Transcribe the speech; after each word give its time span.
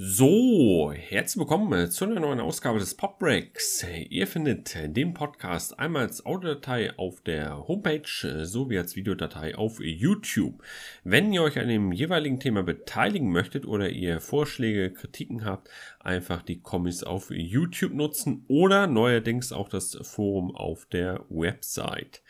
So, 0.00 0.92
herzlich 0.92 1.40
willkommen 1.40 1.90
zu 1.90 2.04
einer 2.04 2.20
neuen 2.20 2.38
Ausgabe 2.38 2.78
des 2.78 2.94
Pop 2.94 3.18
Breaks. 3.18 3.84
Ihr 4.10 4.28
findet 4.28 4.76
den 4.96 5.12
Podcast 5.12 5.76
einmal 5.80 6.02
als 6.02 6.24
Audiodatei 6.24 6.96
auf 6.96 7.20
der 7.20 7.66
Homepage 7.66 8.44
sowie 8.44 8.78
als 8.78 8.94
Videodatei 8.94 9.56
auf 9.56 9.80
YouTube. 9.80 10.62
Wenn 11.02 11.32
ihr 11.32 11.42
euch 11.42 11.58
an 11.58 11.66
dem 11.66 11.90
jeweiligen 11.90 12.38
Thema 12.38 12.62
beteiligen 12.62 13.32
möchtet 13.32 13.66
oder 13.66 13.90
ihr 13.90 14.20
Vorschläge, 14.20 14.92
Kritiken 14.92 15.44
habt, 15.44 15.68
einfach 15.98 16.42
die 16.42 16.60
Kommis 16.60 17.02
auf 17.02 17.32
YouTube 17.32 17.94
nutzen 17.94 18.44
oder 18.46 18.86
neuerdings 18.86 19.50
auch 19.50 19.68
das 19.68 19.98
Forum 20.02 20.54
auf 20.54 20.86
der 20.86 21.24
Website. 21.28 22.22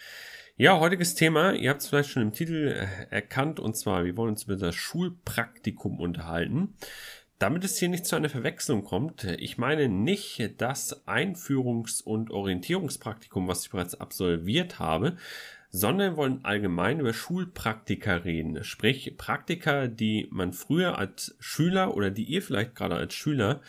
Ja, 0.56 0.80
heutiges 0.80 1.14
Thema, 1.14 1.52
ihr 1.52 1.68
habt 1.68 1.82
es 1.82 1.88
vielleicht 1.88 2.08
schon 2.08 2.22
im 2.22 2.32
Titel 2.32 2.88
erkannt, 3.10 3.60
und 3.60 3.76
zwar, 3.76 4.06
wir 4.06 4.16
wollen 4.16 4.30
uns 4.30 4.44
über 4.44 4.56
das 4.56 4.74
Schulpraktikum 4.74 6.00
unterhalten. 6.00 6.74
Damit 7.38 7.62
es 7.62 7.78
hier 7.78 7.88
nicht 7.88 8.04
zu 8.04 8.16
einer 8.16 8.28
Verwechslung 8.28 8.82
kommt, 8.82 9.22
ich 9.22 9.58
meine 9.58 9.88
nicht 9.88 10.60
das 10.60 11.06
Einführungs- 11.06 12.02
und 12.02 12.32
Orientierungspraktikum, 12.32 13.46
was 13.46 13.64
ich 13.64 13.70
bereits 13.70 13.94
absolviert 13.94 14.80
habe, 14.80 15.16
sondern 15.70 16.16
wollen 16.16 16.44
allgemein 16.44 16.98
über 16.98 17.12
Schulpraktika 17.12 18.16
reden. 18.16 18.64
Sprich, 18.64 19.14
Praktika, 19.18 19.86
die 19.86 20.26
man 20.30 20.52
früher 20.52 20.98
als 20.98 21.36
Schüler 21.38 21.94
oder 21.94 22.10
die 22.10 22.24
ihr 22.24 22.42
vielleicht 22.42 22.74
gerade 22.74 22.96
als 22.96 23.14
Schüler 23.14 23.60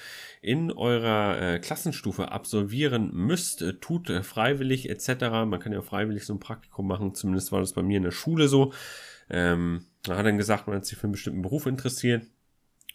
in 0.42 0.72
eurer 0.72 1.40
äh, 1.40 1.60
Klassenstufe 1.60 2.32
absolvieren 2.32 3.12
müsst, 3.14 3.64
tut 3.82 4.10
äh, 4.10 4.24
freiwillig 4.24 4.90
etc. 4.90 5.30
Man 5.46 5.60
kann 5.60 5.74
ja 5.74 5.82
freiwillig 5.84 6.26
so 6.26 6.34
ein 6.34 6.40
Praktikum 6.40 6.88
machen, 6.88 7.14
zumindest 7.14 7.52
war 7.52 7.60
das 7.60 7.74
bei 7.74 7.84
mir 7.84 7.98
in 7.98 8.04
der 8.04 8.12
Schule 8.12 8.48
so. 8.48 8.74
Ähm, 9.30 9.86
man 10.08 10.18
hat 10.18 10.26
dann 10.26 10.38
gesagt, 10.38 10.66
man 10.66 10.78
hat 10.78 10.86
sich 10.86 10.98
für 10.98 11.04
einen 11.04 11.12
bestimmten 11.12 11.44
Beruf 11.44 11.68
interessiert 11.68 12.26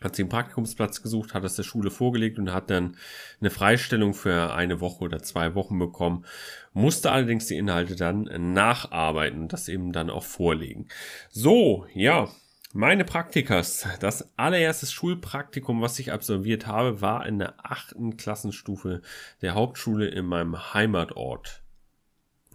hat 0.00 0.16
sie 0.16 0.22
einen 0.22 0.28
Praktikumsplatz 0.28 1.02
gesucht, 1.02 1.34
hat 1.34 1.44
das 1.44 1.56
der 1.56 1.62
Schule 1.62 1.90
vorgelegt 1.90 2.38
und 2.38 2.52
hat 2.52 2.70
dann 2.70 2.96
eine 3.40 3.50
Freistellung 3.50 4.14
für 4.14 4.54
eine 4.54 4.80
Woche 4.80 5.04
oder 5.04 5.22
zwei 5.22 5.54
Wochen 5.54 5.78
bekommen, 5.78 6.24
musste 6.72 7.12
allerdings 7.12 7.46
die 7.46 7.56
Inhalte 7.56 7.96
dann 7.96 8.52
nacharbeiten 8.52 9.42
und 9.42 9.52
das 9.52 9.68
eben 9.68 9.92
dann 9.92 10.10
auch 10.10 10.24
vorlegen. 10.24 10.88
So, 11.30 11.86
ja, 11.94 12.28
meine 12.72 13.04
Praktikas, 13.04 13.86
das 14.00 14.36
allererste 14.36 14.86
Schulpraktikum, 14.86 15.80
was 15.80 15.98
ich 16.00 16.12
absolviert 16.12 16.66
habe, 16.66 17.00
war 17.00 17.24
in 17.24 17.38
der 17.38 17.54
achten 17.64 18.16
Klassenstufe 18.16 19.00
der 19.42 19.54
Hauptschule 19.54 20.08
in 20.08 20.26
meinem 20.26 20.74
Heimatort. 20.74 21.62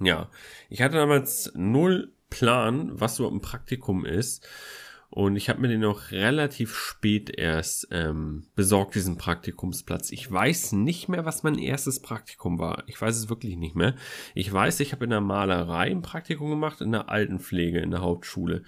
Ja, 0.02 0.30
ich 0.70 0.82
hatte 0.82 0.98
damals 0.98 1.52
null 1.56 2.14
Plan, 2.30 2.92
was 3.00 3.16
so 3.16 3.28
ein 3.28 3.42
Praktikum 3.42 4.06
ist 4.06 4.48
und 5.11 5.35
ich 5.35 5.49
habe 5.49 5.59
mir 5.59 5.69
den 5.69 5.83
auch 5.85 6.11
relativ 6.11 6.75
spät 6.75 7.31
erst 7.35 7.88
ähm, 7.89 8.45
besorgt, 8.55 8.93
diesen 8.93 9.17
Praktikumsplatz. 9.17 10.11
Ich 10.11 10.31
weiß 10.31 10.73
nicht 10.73 11.09
mehr, 11.09 11.25
was 11.25 11.41
mein 11.41 11.57
erstes 11.57 11.99
Praktikum 11.99 12.59
war. 12.59 12.83
Ich 12.85 13.02
weiß 13.02 13.15
es 13.15 13.27
wirklich 13.27 13.55
nicht 13.55 13.75
mehr. 13.75 13.95
Ich 14.35 14.53
weiß, 14.53 14.80
ich 14.81 14.91
habe 14.91 15.05
in 15.05 15.09
der 15.09 15.21
Malerei 15.21 15.89
ein 15.89 16.03
Praktikum 16.03 16.52
gemacht, 16.52 16.81
in 16.81 16.91
der 16.91 17.09
Altenpflege, 17.09 17.80
in 17.80 17.89
der 17.89 18.02
Hauptschule. 18.02 18.61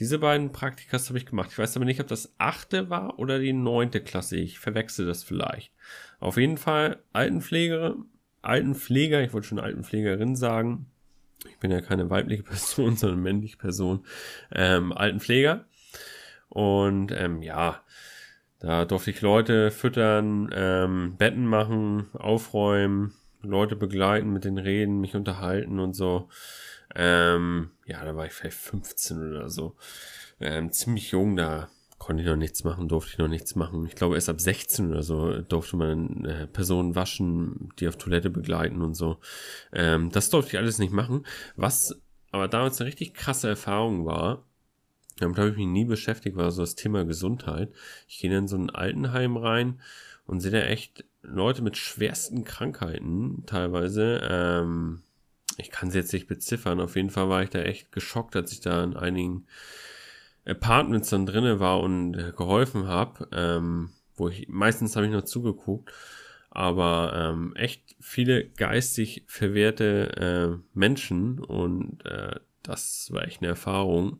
Diese 0.00 0.18
beiden 0.18 0.50
Praktikas 0.50 1.08
habe 1.08 1.18
ich 1.18 1.26
gemacht. 1.26 1.50
Ich 1.52 1.58
weiß 1.58 1.76
aber 1.76 1.84
nicht, 1.84 2.00
ob 2.00 2.08
das 2.08 2.34
achte 2.38 2.90
war 2.90 3.20
oder 3.20 3.38
die 3.38 3.52
neunte 3.52 4.00
Klasse. 4.00 4.36
Ich 4.36 4.58
verwechsel 4.58 5.06
das 5.06 5.22
vielleicht. 5.22 5.72
Auf 6.18 6.38
jeden 6.38 6.58
Fall 6.58 7.04
Altenpflege, 7.12 7.94
Altenpfleger, 8.42 9.22
ich 9.22 9.32
wollte 9.32 9.46
schon 9.46 9.60
Altenpflegerin 9.60 10.34
sagen. 10.34 10.86
Ich 11.48 11.58
bin 11.58 11.70
ja 11.70 11.80
keine 11.80 12.10
weibliche 12.10 12.42
Person, 12.44 12.96
sondern 12.96 13.22
männliche 13.22 13.58
Person. 13.58 14.04
Ähm, 14.50 14.92
Altenpfleger 14.92 15.66
und 16.48 17.12
ähm, 17.12 17.42
ja, 17.42 17.82
da 18.60 18.84
durfte 18.84 19.10
ich 19.10 19.20
Leute 19.20 19.70
füttern, 19.70 20.50
ähm, 20.54 21.16
Betten 21.18 21.46
machen, 21.46 22.08
aufräumen, 22.14 23.14
Leute 23.42 23.76
begleiten, 23.76 24.32
mit 24.32 24.44
denen 24.44 24.58
reden, 24.58 25.00
mich 25.00 25.14
unterhalten 25.14 25.78
und 25.78 25.94
so. 25.94 26.28
Ähm, 26.94 27.70
ja, 27.86 28.04
da 28.04 28.16
war 28.16 28.26
ich 28.26 28.32
vielleicht 28.32 28.56
15 28.56 29.30
oder 29.30 29.50
so. 29.50 29.76
Ähm, 30.40 30.72
ziemlich 30.72 31.10
jung, 31.10 31.36
da 31.36 31.68
konnte 31.98 32.22
ich 32.22 32.28
noch 32.28 32.36
nichts 32.36 32.64
machen, 32.64 32.88
durfte 32.88 33.12
ich 33.12 33.18
noch 33.18 33.28
nichts 33.28 33.54
machen. 33.54 33.86
Ich 33.86 33.94
glaube, 33.94 34.14
erst 34.14 34.28
ab 34.28 34.40
16 34.40 34.90
oder 34.90 35.02
so 35.02 35.40
durfte 35.40 35.76
man 35.76 36.24
äh, 36.24 36.46
Personen 36.46 36.94
waschen, 36.94 37.70
die 37.78 37.88
auf 37.88 37.96
Toilette 37.96 38.30
begleiten 38.30 38.82
und 38.82 38.94
so. 38.94 39.18
Ähm, 39.72 40.10
das 40.10 40.30
durfte 40.30 40.52
ich 40.52 40.58
alles 40.58 40.78
nicht 40.78 40.92
machen. 40.92 41.26
Was 41.56 42.00
aber 42.30 42.48
damals 42.48 42.80
eine 42.80 42.88
richtig 42.88 43.14
krasse 43.14 43.48
Erfahrung 43.48 44.06
war, 44.06 44.44
damit 45.16 45.38
habe 45.38 45.50
ich 45.50 45.56
mich 45.56 45.66
nie 45.66 45.84
beschäftigt, 45.84 46.36
war 46.36 46.50
so 46.50 46.62
das 46.62 46.74
Thema 46.74 47.04
Gesundheit. 47.04 47.72
Ich 48.08 48.18
gehe 48.18 48.36
in 48.36 48.48
so 48.48 48.56
ein 48.56 48.70
Altenheim 48.70 49.36
rein 49.36 49.80
und 50.26 50.40
sehe 50.40 50.50
da 50.50 50.60
echt 50.60 51.04
Leute 51.22 51.62
mit 51.62 51.76
schwersten 51.76 52.44
Krankheiten 52.44 53.44
teilweise. 53.46 54.20
Ähm, 54.28 55.02
ich 55.56 55.70
kann 55.70 55.90
sie 55.90 55.98
jetzt 55.98 56.12
nicht 56.12 56.26
beziffern. 56.26 56.80
Auf 56.80 56.96
jeden 56.96 57.10
Fall 57.10 57.28
war 57.28 57.42
ich 57.42 57.50
da 57.50 57.60
echt 57.60 57.92
geschockt, 57.92 58.34
als 58.36 58.52
ich 58.52 58.60
da 58.60 58.82
in 58.82 58.96
einigen 58.96 59.46
Apartments 60.44 61.10
dann 61.10 61.26
drinne 61.26 61.60
war 61.60 61.80
und 61.80 62.12
geholfen 62.36 62.86
habe. 62.86 63.28
Ähm, 63.32 63.90
wo 64.16 64.28
ich 64.28 64.48
meistens 64.48 64.96
habe 64.96 65.06
ich 65.06 65.12
nur 65.12 65.24
zugeguckt, 65.24 65.92
aber 66.50 67.12
ähm, 67.16 67.54
echt 67.56 67.96
viele 68.00 68.48
geistig 68.48 69.24
verwehrte 69.26 70.16
äh, 70.16 70.78
Menschen 70.78 71.40
und 71.40 72.04
äh, 72.06 72.38
das 72.62 73.08
war 73.12 73.24
echt 73.24 73.42
eine 73.42 73.48
Erfahrung. 73.48 74.18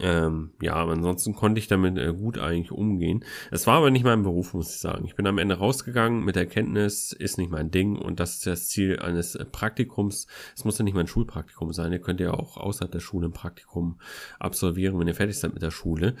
Ähm, 0.00 0.52
ja, 0.60 0.74
aber 0.74 0.92
ansonsten 0.92 1.34
konnte 1.34 1.58
ich 1.58 1.68
damit 1.68 1.98
äh, 1.98 2.12
gut 2.12 2.38
eigentlich 2.38 2.72
umgehen. 2.72 3.24
Es 3.50 3.66
war 3.66 3.76
aber 3.76 3.90
nicht 3.90 4.04
mein 4.04 4.22
Beruf, 4.22 4.54
muss 4.54 4.70
ich 4.70 4.80
sagen. 4.80 5.04
Ich 5.04 5.16
bin 5.16 5.26
am 5.26 5.38
Ende 5.38 5.56
rausgegangen 5.56 6.24
mit 6.24 6.36
der 6.36 6.46
Kenntnis, 6.46 7.12
ist 7.12 7.38
nicht 7.38 7.50
mein 7.50 7.70
Ding 7.70 7.96
und 7.96 8.20
das 8.20 8.34
ist 8.34 8.46
das 8.46 8.68
Ziel 8.68 8.98
eines 8.98 9.34
äh, 9.34 9.44
Praktikums. 9.44 10.26
Es 10.54 10.64
muss 10.64 10.78
ja 10.78 10.84
nicht 10.84 10.94
mein 10.94 11.06
Schulpraktikum 11.06 11.72
sein. 11.72 11.92
Ihr 11.92 12.00
könnt 12.00 12.20
ja 12.20 12.32
auch 12.32 12.56
außerhalb 12.56 12.90
der 12.90 13.00
Schule 13.00 13.28
ein 13.28 13.32
Praktikum 13.32 13.98
absolvieren, 14.38 14.98
wenn 14.98 15.08
ihr 15.08 15.14
fertig 15.14 15.38
seid 15.38 15.54
mit 15.54 15.62
der 15.62 15.70
Schule. 15.70 16.16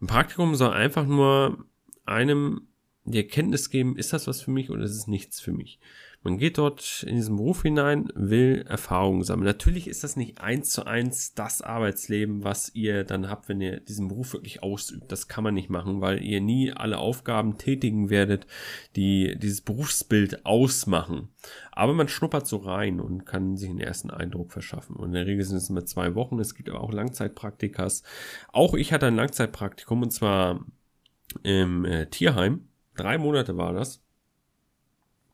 Ein 0.00 0.06
Praktikum 0.06 0.54
soll 0.54 0.72
einfach 0.72 1.06
nur 1.06 1.64
einem 2.04 2.66
die 3.04 3.18
Erkenntnis 3.18 3.70
geben, 3.70 3.96
ist 3.96 4.12
das 4.12 4.26
was 4.26 4.42
für 4.42 4.50
mich 4.50 4.70
oder 4.70 4.84
ist 4.84 4.96
es 4.96 5.06
nichts 5.06 5.40
für 5.40 5.52
mich. 5.52 5.80
Man 6.24 6.38
geht 6.38 6.56
dort 6.56 7.04
in 7.08 7.16
diesen 7.16 7.36
Beruf 7.36 7.62
hinein, 7.62 8.08
will 8.14 8.64
Erfahrungen 8.68 9.24
sammeln. 9.24 9.46
Natürlich 9.46 9.88
ist 9.88 10.04
das 10.04 10.14
nicht 10.14 10.40
eins 10.40 10.70
zu 10.70 10.86
eins 10.86 11.34
das 11.34 11.62
Arbeitsleben, 11.62 12.44
was 12.44 12.72
ihr 12.76 13.02
dann 13.02 13.28
habt, 13.28 13.48
wenn 13.48 13.60
ihr 13.60 13.80
diesen 13.80 14.06
Beruf 14.06 14.32
wirklich 14.32 14.62
ausübt. 14.62 15.10
Das 15.10 15.26
kann 15.26 15.42
man 15.42 15.54
nicht 15.54 15.68
machen, 15.68 16.00
weil 16.00 16.22
ihr 16.22 16.40
nie 16.40 16.72
alle 16.72 16.98
Aufgaben 16.98 17.58
tätigen 17.58 18.08
werdet, 18.08 18.46
die 18.94 19.36
dieses 19.36 19.62
Berufsbild 19.62 20.46
ausmachen. 20.46 21.30
Aber 21.72 21.92
man 21.92 22.06
schnuppert 22.06 22.46
so 22.46 22.58
rein 22.58 23.00
und 23.00 23.26
kann 23.26 23.56
sich 23.56 23.70
einen 23.70 23.80
ersten 23.80 24.10
Eindruck 24.10 24.52
verschaffen. 24.52 24.94
Und 24.94 25.08
in 25.08 25.14
der 25.14 25.26
Regel 25.26 25.44
sind 25.44 25.56
es 25.56 25.70
immer 25.70 25.86
zwei 25.86 26.14
Wochen. 26.14 26.38
Es 26.38 26.54
gibt 26.54 26.70
aber 26.70 26.82
auch 26.82 26.92
Langzeitpraktikas. 26.92 28.04
Auch 28.52 28.74
ich 28.74 28.92
hatte 28.92 29.06
ein 29.06 29.16
Langzeitpraktikum 29.16 30.02
und 30.02 30.12
zwar 30.12 30.64
im 31.42 31.84
äh, 31.84 32.06
Tierheim. 32.06 32.68
Drei 32.96 33.18
Monate 33.18 33.56
war 33.56 33.72
das. 33.72 34.02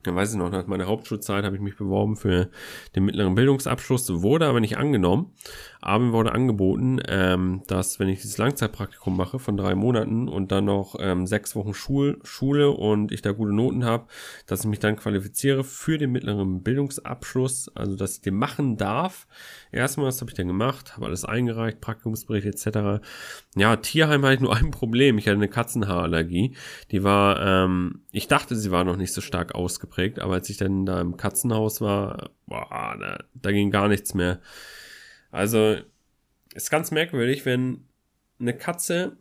Dann 0.05 0.15
weiß 0.15 0.33
ich 0.33 0.39
noch, 0.39 0.51
nach 0.51 0.67
meiner 0.67 0.87
Hauptschulzeit 0.87 1.45
habe 1.45 1.57
ich 1.57 1.63
mich 1.63 1.77
beworben 1.77 2.17
für 2.17 2.51
den 2.95 3.05
mittleren 3.05 3.35
Bildungsabschluss, 3.35 4.23
wurde 4.23 4.47
aber 4.47 4.61
nicht 4.61 4.79
angenommen. 4.79 5.35
Aber 5.81 6.05
mir 6.05 6.13
wurde 6.13 6.33
angeboten, 6.33 7.01
ähm, 7.07 7.63
dass 7.69 8.01
wenn 8.01 8.09
ich 8.09 8.21
dieses 8.21 8.39
Langzeitpraktikum 8.39 9.17
mache 9.17 9.39
von 9.39 9.57
drei 9.57 9.75
Monaten 9.75 10.29
und 10.29 10.51
dann 10.51 10.65
noch 10.65 10.97
ähm, 10.99 11.27
sechs 11.27 11.55
Wochen 11.55 11.73
Schul 11.73 12.19
Schule 12.25 12.71
und 12.71 13.13
ich 13.13 13.23
da 13.23 13.33
gute 13.33 13.53
Noten 13.53 13.85
habe, 13.85 14.07
dass 14.47 14.61
ich 14.61 14.67
mich 14.67 14.81
dann 14.81 14.97
qualifiziere 14.97 15.63
für 15.63 15.99
den 15.99 16.11
mittleren 16.11 16.63
Bildungsabschluss, 16.63 17.71
also 17.77 17.95
dass 17.97 18.17
ich 18.17 18.23
den 18.23 18.35
machen 18.35 18.77
darf. 18.77 19.27
Erstmal, 19.71 20.07
das 20.07 20.21
habe 20.21 20.31
ich 20.31 20.37
dann 20.37 20.49
gemacht, 20.49 20.97
habe 20.97 21.07
alles 21.07 21.25
eingereicht, 21.25 21.81
Praktikumsbericht 21.81 22.47
etc. 22.47 23.05
Ja, 23.55 23.77
Tierheim 23.77 24.25
hatte 24.25 24.35
ich 24.35 24.41
nur 24.41 24.57
ein 24.57 24.71
Problem. 24.71 25.19
Ich 25.19 25.27
hatte 25.27 25.37
eine 25.37 25.49
Katzenhaarallergie. 25.49 26.57
Die 26.91 27.05
war, 27.05 27.41
ähm, 27.41 28.03
ich 28.11 28.27
dachte, 28.27 28.57
sie 28.57 28.71
war 28.71 28.85
noch 28.85 28.97
nicht 28.97 29.13
so 29.13 29.21
stark 29.21 29.55
ausgeprägt, 29.55 30.19
aber 30.19 30.35
als 30.35 30.51
ich 30.51 30.57
dann 30.57 30.87
da 30.87 31.01
im 31.01 31.17
Katzenhaus 31.17 31.81
war, 31.81 32.31
boah, 32.47 32.97
da, 32.99 33.19
da 33.35 33.53
ging 33.53 33.71
gar 33.71 33.89
nichts 33.89 34.15
mehr. 34.15 34.41
Also, 35.31 35.77
ist 36.55 36.71
ganz 36.71 36.91
merkwürdig, 36.91 37.45
wenn 37.45 37.87
eine 38.41 38.57
Katze, 38.57 39.17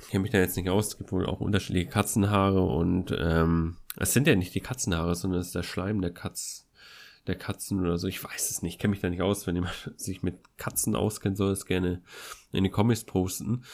ich 0.00 0.08
kenne 0.08 0.22
mich 0.22 0.32
da 0.32 0.38
jetzt 0.38 0.56
nicht 0.56 0.68
aus, 0.68 0.88
es 0.88 0.98
gibt 0.98 1.12
wohl 1.12 1.26
auch 1.26 1.40
unterschiedliche 1.40 1.88
Katzenhaare 1.88 2.62
und 2.62 3.14
ähm, 3.18 3.76
es 3.96 4.12
sind 4.12 4.26
ja 4.26 4.34
nicht 4.34 4.54
die 4.54 4.60
Katzenhaare, 4.60 5.14
sondern 5.14 5.40
es 5.40 5.48
ist 5.48 5.54
der 5.54 5.62
Schleim 5.62 6.00
der 6.00 6.12
Katz, 6.12 6.66
der 7.26 7.36
Katzen 7.36 7.80
oder 7.80 7.98
so. 7.98 8.08
Ich 8.08 8.22
weiß 8.22 8.50
es 8.50 8.62
nicht, 8.62 8.80
kenne 8.80 8.92
mich 8.92 9.00
da 9.00 9.10
nicht 9.10 9.22
aus. 9.22 9.46
Wenn 9.46 9.54
jemand 9.54 9.92
sich 9.96 10.22
mit 10.22 10.36
Katzen 10.56 10.96
auskennt, 10.96 11.36
soll 11.36 11.52
es 11.52 11.66
gerne 11.66 12.02
in 12.52 12.64
die 12.64 12.70
Comics 12.70 13.04
posten. 13.04 13.64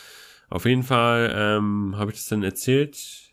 Auf 0.51 0.65
jeden 0.65 0.83
Fall 0.83 1.33
ähm, 1.35 1.95
habe 1.97 2.11
ich 2.11 2.17
das 2.17 2.27
dann 2.27 2.43
erzählt 2.43 3.33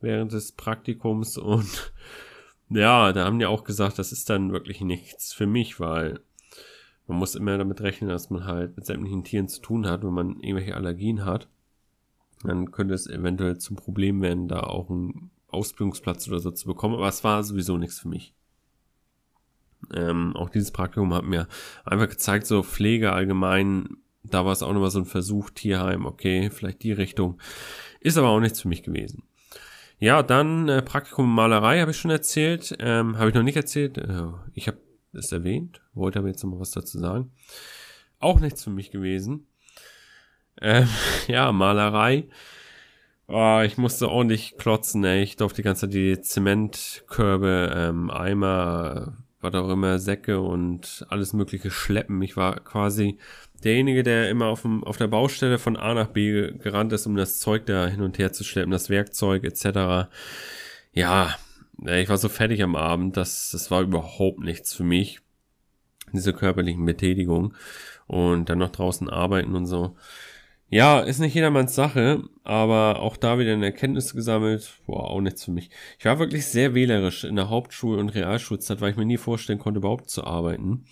während 0.00 0.32
des 0.32 0.52
Praktikums 0.52 1.38
und 1.38 1.92
ja, 2.70 3.12
da 3.12 3.24
haben 3.24 3.38
die 3.38 3.46
auch 3.46 3.64
gesagt, 3.64 3.98
das 3.98 4.12
ist 4.12 4.30
dann 4.30 4.52
wirklich 4.52 4.80
nichts 4.80 5.32
für 5.32 5.46
mich, 5.46 5.78
weil 5.78 6.20
man 7.10 7.18
muss 7.18 7.34
immer 7.34 7.58
damit 7.58 7.80
rechnen, 7.80 8.08
dass 8.08 8.30
man 8.30 8.44
halt 8.44 8.76
mit 8.76 8.86
sämtlichen 8.86 9.24
Tieren 9.24 9.48
zu 9.48 9.60
tun 9.60 9.86
hat, 9.86 10.04
wenn 10.04 10.12
man 10.12 10.40
irgendwelche 10.40 10.76
Allergien 10.76 11.24
hat. 11.24 11.48
dann 12.42 12.70
könnte 12.70 12.94
es 12.94 13.06
eventuell 13.06 13.58
zum 13.58 13.76
Problem 13.76 14.22
werden, 14.22 14.48
da 14.48 14.60
auch 14.60 14.88
einen 14.88 15.30
Ausbildungsplatz 15.48 16.26
oder 16.28 16.38
so 16.38 16.50
zu 16.52 16.66
bekommen. 16.66 16.94
Aber 16.94 17.08
es 17.08 17.22
war 17.22 17.42
sowieso 17.42 17.76
nichts 17.76 17.98
für 17.98 18.08
mich. 18.08 18.32
Ähm, 19.92 20.34
auch 20.36 20.48
dieses 20.48 20.70
Praktikum 20.70 21.12
hat 21.12 21.24
mir 21.24 21.48
einfach 21.84 22.08
gezeigt, 22.08 22.46
so 22.46 22.62
Pflege 22.62 23.12
allgemein, 23.12 23.96
da 24.22 24.44
war 24.44 24.52
es 24.52 24.62
auch 24.62 24.72
nochmal 24.72 24.90
so 24.90 25.00
ein 25.00 25.04
Versuch, 25.06 25.50
Tierheim, 25.50 26.06
okay, 26.06 26.48
vielleicht 26.50 26.82
die 26.82 26.92
Richtung. 26.92 27.40
Ist 28.00 28.16
aber 28.16 28.28
auch 28.28 28.40
nichts 28.40 28.62
für 28.62 28.68
mich 28.68 28.82
gewesen. 28.82 29.24
Ja, 29.98 30.22
dann 30.22 30.68
äh, 30.68 30.80
Praktikum 30.80 31.34
Malerei 31.34 31.80
habe 31.80 31.90
ich 31.90 31.98
schon 31.98 32.10
erzählt. 32.10 32.74
Ähm, 32.78 33.18
habe 33.18 33.28
ich 33.28 33.34
noch 33.34 33.42
nicht 33.42 33.56
erzählt. 33.56 33.98
Äh, 33.98 34.28
ich 34.54 34.66
habe 34.66 34.78
es 35.12 35.32
erwähnt, 35.32 35.80
wollte 35.94 36.18
aber 36.18 36.28
jetzt 36.28 36.42
noch 36.42 36.50
mal 36.50 36.60
was 36.60 36.70
dazu 36.70 36.98
sagen. 36.98 37.30
Auch 38.18 38.40
nichts 38.40 38.64
für 38.64 38.70
mich 38.70 38.90
gewesen. 38.90 39.46
Ähm, 40.60 40.88
ja, 41.26 41.52
Malerei. 41.52 42.28
Oh, 43.26 43.60
ich 43.64 43.78
musste 43.78 44.08
ordentlich 44.08 44.56
klotzen, 44.58 45.04
ey. 45.04 45.22
Ich 45.22 45.36
durfte 45.36 45.62
die 45.62 45.62
ganze 45.62 45.82
Zeit 45.82 45.94
die 45.94 46.20
Zementkörbe, 46.20 47.72
ähm, 47.74 48.10
Eimer, 48.10 49.16
was 49.40 49.54
auch 49.54 49.70
immer, 49.70 49.98
Säcke 50.00 50.40
und 50.40 51.06
alles 51.08 51.32
mögliche 51.32 51.70
schleppen. 51.70 52.20
Ich 52.22 52.36
war 52.36 52.56
quasi 52.60 53.18
derjenige, 53.62 54.02
der 54.02 54.30
immer 54.30 54.46
auf, 54.46 54.62
dem, 54.62 54.82
auf 54.82 54.96
der 54.96 55.06
Baustelle 55.06 55.58
von 55.58 55.76
A 55.76 55.94
nach 55.94 56.08
B 56.08 56.50
gerannt 56.58 56.92
ist, 56.92 57.06
um 57.06 57.14
das 57.14 57.38
Zeug 57.38 57.66
da 57.66 57.86
hin 57.86 58.00
und 58.00 58.18
her 58.18 58.32
zu 58.32 58.42
schleppen, 58.42 58.72
das 58.72 58.90
Werkzeug 58.90 59.44
etc. 59.44 60.08
Ja, 60.92 61.36
ich 61.86 62.08
war 62.08 62.18
so 62.18 62.28
fertig 62.28 62.62
am 62.62 62.76
Abend, 62.76 63.16
das, 63.16 63.50
das 63.52 63.70
war 63.70 63.82
überhaupt 63.82 64.40
nichts 64.40 64.74
für 64.74 64.84
mich. 64.84 65.20
Diese 66.12 66.32
körperlichen 66.32 66.84
Betätigungen 66.84 67.54
und 68.06 68.48
dann 68.48 68.58
noch 68.58 68.70
draußen 68.70 69.08
arbeiten 69.08 69.54
und 69.54 69.66
so. 69.66 69.96
Ja, 70.68 71.00
ist 71.00 71.18
nicht 71.18 71.34
jedermanns 71.34 71.74
Sache, 71.74 72.22
aber 72.44 73.00
auch 73.00 73.16
da 73.16 73.38
wieder 73.38 73.52
eine 73.52 73.66
Erkenntnis 73.66 74.14
gesammelt. 74.14 74.72
Boah, 74.86 75.10
auch 75.10 75.20
nichts 75.20 75.44
für 75.44 75.50
mich. 75.50 75.70
Ich 75.98 76.04
war 76.04 76.20
wirklich 76.20 76.46
sehr 76.46 76.74
wählerisch 76.74 77.24
in 77.24 77.36
der 77.36 77.50
Hauptschul- 77.50 77.98
und 77.98 78.10
Realschulzeit, 78.10 78.80
weil 78.80 78.92
ich 78.92 78.96
mir 78.96 79.04
nie 79.04 79.16
vorstellen 79.16 79.58
konnte, 79.58 79.78
überhaupt 79.78 80.10
zu 80.10 80.24
arbeiten. 80.24 80.84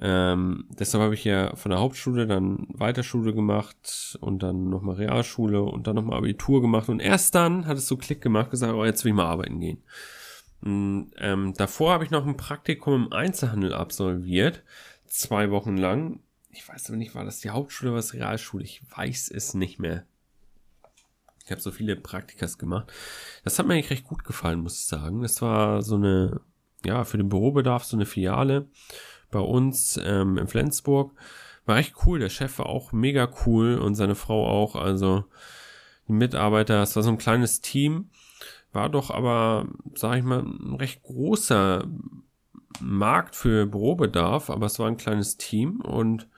Ähm, 0.00 0.64
deshalb 0.70 1.02
habe 1.02 1.14
ich 1.14 1.24
ja 1.24 1.54
von 1.56 1.70
der 1.70 1.80
Hauptschule 1.80 2.26
dann 2.26 2.66
Weiterschule 2.70 3.34
gemacht 3.34 4.16
und 4.20 4.42
dann 4.42 4.70
nochmal 4.70 4.96
Realschule 4.96 5.62
und 5.62 5.86
dann 5.86 5.96
nochmal 5.96 6.18
Abitur 6.18 6.62
gemacht 6.62 6.88
und 6.88 7.00
erst 7.00 7.34
dann 7.34 7.66
hat 7.66 7.76
es 7.76 7.88
so 7.88 7.96
Klick 7.98 8.22
gemacht, 8.22 8.50
gesagt, 8.50 8.72
oh, 8.72 8.84
jetzt 8.84 9.04
will 9.04 9.10
ich 9.10 9.16
mal 9.16 9.26
arbeiten 9.26 9.60
gehen. 9.60 9.82
Und, 10.62 11.12
ähm, 11.18 11.54
davor 11.54 11.92
habe 11.92 12.04
ich 12.04 12.10
noch 12.10 12.26
ein 12.26 12.36
Praktikum 12.36 13.06
im 13.06 13.12
Einzelhandel 13.12 13.72
absolviert, 13.72 14.62
zwei 15.06 15.50
Wochen 15.50 15.76
lang 15.76 16.20
ich 16.52 16.68
weiß 16.68 16.88
aber 16.88 16.96
nicht, 16.96 17.14
war 17.14 17.24
das 17.24 17.40
die 17.40 17.50
Hauptschule 17.50 17.90
oder 17.90 17.98
was 17.98 18.14
Realschule? 18.14 18.64
Ich 18.64 18.82
weiß 18.96 19.30
es 19.30 19.54
nicht 19.54 19.78
mehr. 19.78 20.04
Ich 21.44 21.50
habe 21.50 21.60
so 21.60 21.70
viele 21.70 21.96
Praktikas 21.96 22.58
gemacht. 22.58 22.92
Das 23.44 23.58
hat 23.58 23.66
mir 23.66 23.74
eigentlich 23.74 23.90
recht 23.90 24.04
gut 24.04 24.24
gefallen, 24.24 24.60
muss 24.60 24.78
ich 24.78 24.86
sagen. 24.86 25.22
Das 25.22 25.42
war 25.42 25.82
so 25.82 25.96
eine, 25.96 26.40
ja, 26.84 27.04
für 27.04 27.18
den 27.18 27.28
Bürobedarf 27.28 27.84
so 27.84 27.96
eine 27.96 28.06
Filiale 28.06 28.68
bei 29.30 29.40
uns 29.40 29.98
ähm, 30.02 30.38
in 30.38 30.48
Flensburg. 30.48 31.12
War 31.66 31.78
echt 31.78 31.94
cool. 32.04 32.18
Der 32.18 32.28
Chef 32.28 32.58
war 32.58 32.66
auch 32.66 32.92
mega 32.92 33.30
cool 33.46 33.78
und 33.78 33.94
seine 33.94 34.14
Frau 34.14 34.46
auch. 34.46 34.76
Also 34.76 35.24
die 36.08 36.12
Mitarbeiter, 36.12 36.82
es 36.82 36.96
war 36.96 37.02
so 37.02 37.10
ein 37.10 37.18
kleines 37.18 37.60
Team. 37.60 38.10
War 38.72 38.88
doch 38.88 39.10
aber, 39.10 39.66
sag 39.94 40.18
ich 40.18 40.24
mal, 40.24 40.40
ein 40.40 40.76
recht 40.76 41.02
großer 41.02 41.86
Markt 42.80 43.36
für 43.36 43.66
Bürobedarf, 43.66 44.50
aber 44.50 44.66
es 44.66 44.78
war 44.78 44.86
ein 44.86 44.96
kleines 44.96 45.36
Team 45.36 45.80
und 45.80 46.28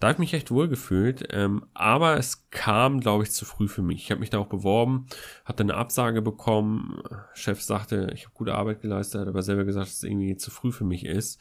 da 0.00 0.08
habe 0.08 0.14
ich 0.14 0.18
mich 0.18 0.34
echt 0.34 0.50
wohl 0.50 0.66
gefühlt. 0.68 1.28
Ähm, 1.30 1.66
aber 1.74 2.16
es 2.16 2.48
kam, 2.50 3.00
glaube 3.00 3.22
ich, 3.22 3.32
zu 3.32 3.44
früh 3.44 3.68
für 3.68 3.82
mich. 3.82 4.02
Ich 4.02 4.10
habe 4.10 4.20
mich 4.20 4.30
da 4.30 4.38
auch 4.38 4.46
beworben, 4.46 5.06
hatte 5.44 5.62
eine 5.62 5.74
Absage 5.74 6.22
bekommen. 6.22 7.02
Chef 7.34 7.60
sagte, 7.60 8.10
ich 8.14 8.24
habe 8.24 8.34
gute 8.34 8.54
Arbeit 8.54 8.80
geleistet, 8.80 9.28
aber 9.28 9.42
selber 9.42 9.64
gesagt, 9.64 9.88
dass 9.88 9.96
es 9.96 10.02
irgendwie 10.02 10.36
zu 10.36 10.50
früh 10.50 10.72
für 10.72 10.84
mich 10.84 11.04
ist. 11.04 11.38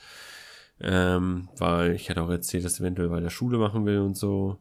Ähm, 0.81 1.49
weil 1.57 1.93
ich 1.93 2.09
hatte 2.09 2.21
auch 2.21 2.29
erzählt, 2.29 2.65
dass 2.65 2.75
ich 2.75 2.81
eventuell 2.81 3.09
bei 3.09 3.21
der 3.21 3.29
Schule 3.29 3.57
machen 3.57 3.85
will 3.85 3.99
und 3.99 4.17
so. 4.17 4.59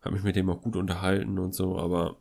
Habe 0.00 0.14
mich 0.14 0.24
mit 0.24 0.36
dem 0.36 0.48
auch 0.48 0.62
gut 0.62 0.76
unterhalten 0.76 1.38
und 1.38 1.54
so, 1.54 1.78
aber 1.78 2.16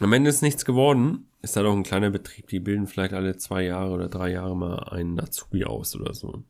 am 0.00 0.12
Ende 0.12 0.30
ist 0.30 0.42
nichts 0.42 0.64
geworden. 0.64 1.28
Ist 1.42 1.56
halt 1.56 1.66
auch 1.66 1.74
ein 1.74 1.82
kleiner 1.82 2.10
Betrieb, 2.10 2.48
die 2.48 2.60
bilden 2.60 2.86
vielleicht 2.86 3.14
alle 3.14 3.36
zwei 3.36 3.62
Jahre 3.62 3.92
oder 3.92 4.08
drei 4.08 4.32
Jahre 4.32 4.56
mal 4.56 4.78
einen 4.90 5.20
Azubi 5.20 5.64
aus 5.64 5.94
oder 5.94 6.12
so. 6.12 6.44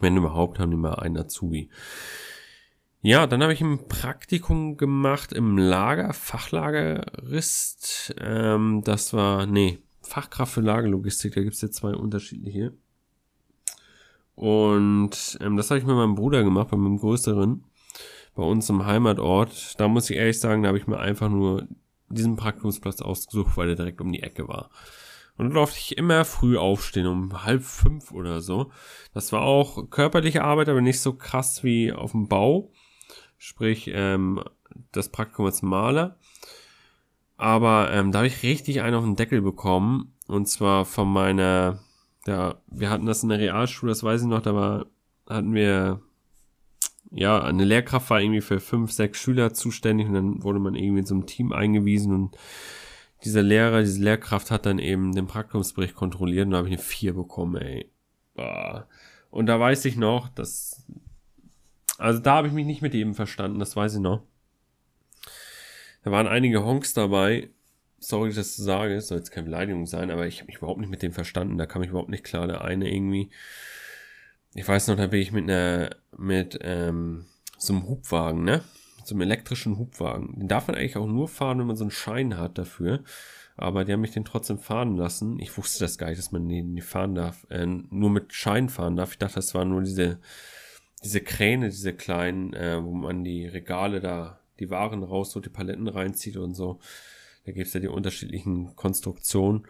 Wenn 0.00 0.16
überhaupt, 0.16 0.58
haben 0.58 0.70
die 0.70 0.76
mal 0.76 0.94
einen 0.94 1.18
Azubi. 1.18 1.70
Ja, 3.00 3.26
dann 3.26 3.42
habe 3.42 3.52
ich 3.52 3.60
ein 3.60 3.88
Praktikum 3.88 4.76
gemacht 4.76 5.32
im 5.32 5.56
Lager, 5.56 6.12
Fachlagerist. 6.12 8.14
Ähm, 8.18 8.82
das 8.84 9.12
war, 9.12 9.46
nee, 9.46 9.78
Fachkraft 10.02 10.54
für 10.54 10.60
Lagerlogistik, 10.60 11.34
da 11.34 11.42
gibt's 11.42 11.60
jetzt 11.60 11.76
zwei 11.76 11.94
unterschiedliche. 11.94 12.72
Und 14.34 15.38
ähm, 15.40 15.56
das 15.56 15.70
habe 15.70 15.78
ich 15.78 15.86
mit 15.86 15.96
meinem 15.96 16.14
Bruder 16.14 16.44
gemacht, 16.44 16.70
bei 16.70 16.76
meinem 16.76 16.98
größeren, 16.98 17.64
bei 18.34 18.42
uns 18.42 18.70
im 18.70 18.86
Heimatort. 18.86 19.78
Da 19.80 19.88
muss 19.88 20.10
ich 20.10 20.16
ehrlich 20.16 20.38
sagen, 20.38 20.62
da 20.62 20.68
habe 20.68 20.78
ich 20.78 20.86
mir 20.86 20.98
einfach 20.98 21.28
nur 21.28 21.66
diesen 22.08 22.36
Praktikumsplatz 22.36 23.00
ausgesucht, 23.00 23.56
weil 23.56 23.68
der 23.68 23.76
direkt 23.76 24.00
um 24.00 24.12
die 24.12 24.22
Ecke 24.22 24.48
war. 24.48 24.70
Und 25.36 25.46
dann 25.46 25.54
durfte 25.54 25.78
ich 25.78 25.96
immer 25.96 26.24
früh 26.24 26.58
aufstehen, 26.58 27.06
um 27.06 27.44
halb 27.44 27.62
fünf 27.62 28.10
oder 28.10 28.40
so. 28.40 28.72
Das 29.14 29.32
war 29.32 29.42
auch 29.42 29.88
körperliche 29.88 30.42
Arbeit, 30.42 30.68
aber 30.68 30.80
nicht 30.80 31.00
so 31.00 31.12
krass 31.12 31.62
wie 31.62 31.92
auf 31.92 32.10
dem 32.10 32.26
Bau. 32.26 32.72
Sprich, 33.36 33.88
ähm, 33.94 34.42
das 34.90 35.10
Praktikum 35.10 35.46
als 35.46 35.62
Maler. 35.62 36.18
Aber 37.36 37.92
ähm, 37.92 38.10
da 38.10 38.18
habe 38.18 38.26
ich 38.26 38.42
richtig 38.42 38.82
einen 38.82 38.96
auf 38.96 39.04
den 39.04 39.14
Deckel 39.14 39.40
bekommen. 39.40 40.12
Und 40.26 40.48
zwar 40.48 40.84
von 40.84 41.10
meiner, 41.10 41.78
ja, 42.26 42.60
wir 42.66 42.90
hatten 42.90 43.06
das 43.06 43.22
in 43.22 43.28
der 43.28 43.38
Realschule, 43.38 43.92
das 43.92 44.02
weiß 44.02 44.22
ich 44.22 44.26
noch, 44.26 44.42
da 44.42 44.54
war, 44.54 44.86
hatten 45.28 45.54
wir 45.54 46.02
ja, 47.10 47.42
eine 47.42 47.64
Lehrkraft 47.64 48.10
war 48.10 48.20
irgendwie 48.20 48.40
für 48.40 48.60
fünf, 48.60 48.92
sechs 48.92 49.18
Schüler 49.18 49.54
zuständig 49.54 50.06
und 50.08 50.14
dann 50.14 50.42
wurde 50.42 50.58
man 50.58 50.74
irgendwie 50.74 51.06
einem 51.08 51.26
Team 51.26 51.52
eingewiesen 51.52 52.12
und 52.12 52.36
dieser 53.24 53.42
Lehrer, 53.42 53.80
diese 53.80 54.02
Lehrkraft 54.02 54.50
hat 54.50 54.66
dann 54.66 54.78
eben 54.78 55.14
den 55.14 55.26
Praktikumsbericht 55.26 55.94
kontrolliert 55.94 56.46
und 56.46 56.52
da 56.52 56.58
habe 56.58 56.68
ich 56.68 56.74
eine 56.74 56.82
vier 56.82 57.14
bekommen, 57.14 57.56
ey. 57.56 57.90
Und 59.30 59.46
da 59.46 59.58
weiß 59.58 59.84
ich 59.86 59.96
noch, 59.96 60.28
dass, 60.28 60.84
also 61.98 62.20
da 62.20 62.36
habe 62.36 62.48
ich 62.48 62.54
mich 62.54 62.66
nicht 62.66 62.82
mit 62.82 62.94
ihm 62.94 63.14
verstanden, 63.14 63.58
das 63.58 63.74
weiß 63.74 63.94
ich 63.96 64.00
noch. 64.00 64.22
Da 66.04 66.12
waren 66.12 66.28
einige 66.28 66.64
Honks 66.64 66.94
dabei, 66.94 67.50
sorry, 67.98 68.28
dass 68.28 68.36
ich 68.36 68.56
das 68.56 68.64
sage, 68.64 69.00
soll 69.00 69.18
jetzt 69.18 69.32
keine 69.32 69.46
Beleidigung 69.46 69.86
sein, 69.86 70.10
aber 70.10 70.26
ich 70.26 70.38
habe 70.38 70.46
mich 70.46 70.58
überhaupt 70.58 70.80
nicht 70.80 70.90
mit 70.90 71.02
dem 71.02 71.12
verstanden, 71.12 71.58
da 71.58 71.66
kam 71.66 71.82
ich 71.82 71.90
überhaupt 71.90 72.10
nicht 72.10 72.24
klar, 72.24 72.46
der 72.46 72.62
eine 72.62 72.92
irgendwie 72.92 73.30
ich 74.58 74.66
weiß 74.66 74.88
noch, 74.88 74.96
da 74.96 75.06
bin 75.06 75.20
ich 75.20 75.30
mit 75.30 75.44
einer, 75.44 75.90
mit 76.16 76.58
ähm, 76.62 77.26
so 77.58 77.72
einem 77.72 77.86
Hubwagen, 77.86 78.42
ne? 78.42 78.62
So 79.04 79.14
einem 79.14 79.22
elektrischen 79.22 79.78
Hubwagen. 79.78 80.34
Den 80.36 80.48
darf 80.48 80.66
man 80.66 80.76
eigentlich 80.76 80.96
auch 80.96 81.06
nur 81.06 81.28
fahren, 81.28 81.60
wenn 81.60 81.68
man 81.68 81.76
so 81.76 81.84
einen 81.84 81.92
Schein 81.92 82.36
hat 82.36 82.58
dafür. 82.58 83.04
Aber 83.56 83.84
die 83.84 83.92
haben 83.92 84.00
mich 84.00 84.10
den 84.10 84.24
trotzdem 84.24 84.58
fahren 84.58 84.96
lassen. 84.96 85.38
Ich 85.38 85.56
wusste 85.56 85.84
das 85.84 85.96
gar 85.96 86.08
nicht, 86.08 86.18
dass 86.18 86.32
man 86.32 86.48
den 86.48 86.74
nicht 86.74 86.86
fahren 86.86 87.14
darf. 87.14 87.46
Äh, 87.50 87.66
nur 87.66 88.10
mit 88.10 88.34
Schein 88.34 88.68
fahren 88.68 88.96
darf. 88.96 89.12
Ich 89.12 89.18
dachte, 89.18 89.36
das 89.36 89.54
waren 89.54 89.68
nur 89.68 89.82
diese, 89.82 90.18
diese 91.04 91.20
Kräne, 91.20 91.68
diese 91.68 91.92
kleinen, 91.92 92.52
äh, 92.52 92.82
wo 92.82 92.92
man 92.92 93.22
die 93.22 93.46
Regale 93.46 94.00
da, 94.00 94.40
die 94.58 94.70
Waren 94.70 95.04
raus, 95.04 95.30
so 95.30 95.38
die 95.38 95.50
Paletten 95.50 95.86
reinzieht 95.86 96.36
und 96.36 96.54
so. 96.54 96.80
Da 97.46 97.52
gibt's 97.52 97.74
ja 97.74 97.80
die 97.80 97.86
unterschiedlichen 97.86 98.74
Konstruktionen. 98.74 99.68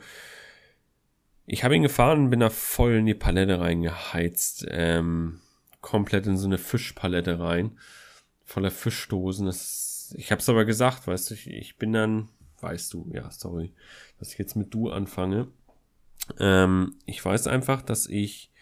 Ich 1.50 1.64
habe 1.64 1.74
ihn 1.74 1.82
gefahren 1.82 2.24
und 2.24 2.30
bin 2.30 2.40
da 2.40 2.50
voll 2.50 2.96
in 2.96 3.06
die 3.06 3.14
Palette 3.14 3.58
reingeheizt. 3.58 4.66
Ähm, 4.68 5.40
komplett 5.80 6.26
in 6.26 6.36
so 6.36 6.46
eine 6.46 6.58
Fischpalette 6.58 7.40
rein. 7.40 7.78
Voller 8.44 8.70
Fischdosen. 8.70 9.46
Das, 9.46 10.14
ich 10.18 10.30
habe 10.30 10.42
es 10.42 10.48
aber 10.50 10.66
gesagt, 10.66 11.06
weißt 11.06 11.30
du, 11.30 11.34
ich, 11.34 11.46
ich 11.46 11.78
bin 11.78 11.94
dann, 11.94 12.28
weißt 12.60 12.92
du, 12.92 13.10
ja, 13.14 13.30
sorry, 13.30 13.72
dass 14.18 14.32
ich 14.32 14.38
jetzt 14.38 14.56
mit 14.56 14.74
du 14.74 14.90
anfange. 14.90 15.48
Ähm, 16.38 16.96
ich 17.06 17.24
weiß 17.24 17.46
einfach, 17.46 17.80
dass 17.80 18.06
ich 18.08 18.52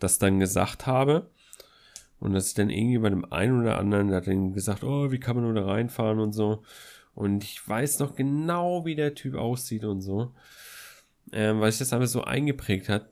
das 0.00 0.18
dann 0.18 0.40
gesagt 0.40 0.84
habe. 0.88 1.30
Und 2.18 2.32
dass 2.32 2.48
ich 2.48 2.54
dann 2.54 2.70
irgendwie 2.70 2.98
bei 2.98 3.10
dem 3.10 3.30
einen 3.32 3.60
oder 3.60 3.78
anderen, 3.78 4.08
der 4.08 4.16
hat 4.16 4.26
dann 4.26 4.52
gesagt, 4.52 4.82
oh, 4.82 5.12
wie 5.12 5.20
kann 5.20 5.36
man 5.36 5.44
nur 5.44 5.54
da 5.54 5.64
reinfahren 5.64 6.18
und 6.18 6.32
so. 6.32 6.64
Und 7.14 7.44
ich 7.44 7.68
weiß 7.68 8.00
noch 8.00 8.16
genau, 8.16 8.84
wie 8.84 8.96
der 8.96 9.14
Typ 9.14 9.36
aussieht 9.36 9.84
und 9.84 10.00
so 10.00 10.32
ähm, 11.32 11.60
weil 11.60 11.70
sich 11.70 11.80
das 11.80 11.92
einfach 11.92 12.08
so 12.08 12.22
eingeprägt 12.24 12.88
hat, 12.88 13.08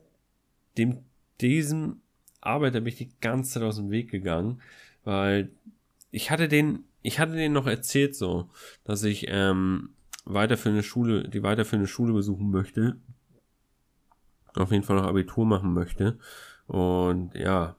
dem, 0.78 1.04
diesem 1.40 2.00
Arbeiter 2.40 2.80
bin 2.80 2.88
ich 2.88 2.98
die 2.98 3.12
ganze 3.20 3.54
Zeit 3.54 3.62
aus 3.62 3.76
dem 3.76 3.90
Weg 3.90 4.10
gegangen, 4.10 4.60
weil 5.04 5.50
ich 6.10 6.30
hatte 6.30 6.48
den, 6.48 6.84
ich 7.02 7.18
hatte 7.18 7.32
den 7.32 7.52
noch 7.52 7.66
erzählt 7.66 8.14
so, 8.14 8.50
dass 8.84 9.02
ich 9.02 9.26
ähm, 9.28 9.90
weiterführende 10.24 10.82
Schule, 10.82 11.28
die 11.28 11.42
weiterführende 11.42 11.88
Schule 11.88 12.12
besuchen 12.12 12.50
möchte, 12.50 12.96
auf 14.54 14.72
jeden 14.72 14.84
Fall 14.84 14.96
noch 14.96 15.06
Abitur 15.06 15.46
machen 15.46 15.72
möchte 15.72 16.18
und 16.66 17.34
ja, 17.34 17.76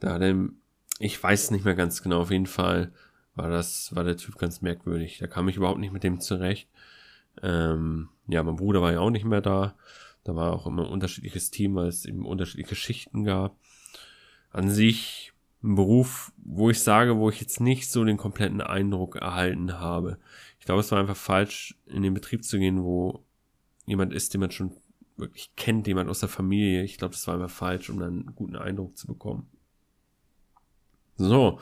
da 0.00 0.18
dem, 0.18 0.60
ich 0.98 1.22
weiß 1.22 1.50
nicht 1.50 1.64
mehr 1.64 1.74
ganz 1.74 2.02
genau, 2.02 2.20
auf 2.20 2.30
jeden 2.30 2.46
Fall 2.46 2.92
war 3.34 3.48
das, 3.48 3.94
war 3.94 4.04
der 4.04 4.16
Typ 4.16 4.36
ganz 4.36 4.62
merkwürdig. 4.62 5.18
Da 5.18 5.26
kam 5.26 5.48
ich 5.48 5.56
überhaupt 5.56 5.78
nicht 5.78 5.92
mit 5.92 6.02
dem 6.02 6.20
zurecht. 6.20 6.68
Ähm, 7.42 8.08
ja, 8.26 8.42
mein 8.42 8.56
Bruder 8.56 8.82
war 8.82 8.92
ja 8.92 9.00
auch 9.00 9.10
nicht 9.10 9.24
mehr 9.24 9.40
da. 9.40 9.74
Da 10.24 10.34
war 10.34 10.52
auch 10.52 10.66
immer 10.66 10.84
ein 10.84 10.92
unterschiedliches 10.92 11.50
Team, 11.50 11.74
weil 11.74 11.88
es 11.88 12.04
eben 12.04 12.26
unterschiedliche 12.26 12.74
Schichten 12.74 13.24
gab. 13.24 13.56
An 14.50 14.70
sich 14.70 15.32
ein 15.62 15.74
Beruf, 15.74 16.32
wo 16.36 16.70
ich 16.70 16.80
sage, 16.80 17.16
wo 17.16 17.30
ich 17.30 17.40
jetzt 17.40 17.60
nicht 17.60 17.90
so 17.90 18.04
den 18.04 18.16
kompletten 18.16 18.60
Eindruck 18.60 19.16
erhalten 19.16 19.78
habe. 19.78 20.18
Ich 20.60 20.66
glaube, 20.66 20.80
es 20.80 20.92
war 20.92 21.00
einfach 21.00 21.16
falsch, 21.16 21.76
in 21.86 22.02
den 22.02 22.14
Betrieb 22.14 22.44
zu 22.44 22.58
gehen, 22.58 22.84
wo 22.84 23.24
jemand 23.86 24.12
ist, 24.12 24.34
den 24.34 24.40
man 24.40 24.50
schon 24.50 24.72
wirklich 25.16 25.50
kennt, 25.56 25.86
jemand 25.86 26.08
aus 26.08 26.20
der 26.20 26.28
Familie. 26.28 26.82
Ich 26.84 26.98
glaube, 26.98 27.14
das 27.14 27.26
war 27.26 27.34
einfach 27.34 27.50
falsch, 27.50 27.90
um 27.90 27.98
dann 27.98 28.08
einen 28.08 28.34
guten 28.34 28.56
Eindruck 28.56 28.96
zu 28.96 29.06
bekommen. 29.06 29.48
So. 31.16 31.58